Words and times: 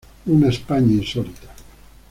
Una 0.25 0.47
España 0.49 0.93
insólita". 0.93 1.53